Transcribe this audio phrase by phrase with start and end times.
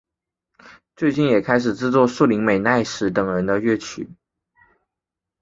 [0.95, 4.09] 最近也开始制作栗林美奈实等人的乐曲。